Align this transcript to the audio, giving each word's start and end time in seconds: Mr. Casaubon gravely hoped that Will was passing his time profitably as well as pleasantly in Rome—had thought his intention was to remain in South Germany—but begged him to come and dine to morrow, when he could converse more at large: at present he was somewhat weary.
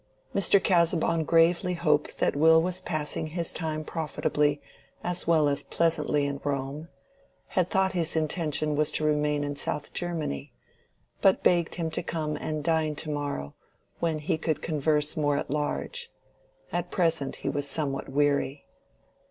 Mr. 0.33 0.59
Casaubon 0.59 1.23
gravely 1.23 1.75
hoped 1.75 2.17
that 2.17 2.35
Will 2.35 2.59
was 2.59 2.81
passing 2.81 3.27
his 3.27 3.53
time 3.53 3.83
profitably 3.83 4.59
as 5.03 5.27
well 5.27 5.47
as 5.47 5.61
pleasantly 5.61 6.25
in 6.25 6.41
Rome—had 6.43 7.69
thought 7.69 7.91
his 7.91 8.15
intention 8.15 8.75
was 8.75 8.91
to 8.93 9.03
remain 9.05 9.43
in 9.43 9.55
South 9.55 9.93
Germany—but 9.93 11.43
begged 11.43 11.75
him 11.75 11.91
to 11.91 12.01
come 12.01 12.35
and 12.37 12.63
dine 12.63 12.95
to 12.95 13.11
morrow, 13.11 13.53
when 13.99 14.17
he 14.17 14.39
could 14.39 14.63
converse 14.63 15.15
more 15.15 15.37
at 15.37 15.51
large: 15.51 16.09
at 16.71 16.89
present 16.89 17.35
he 17.35 17.49
was 17.49 17.67
somewhat 17.69 18.09
weary. 18.09 18.65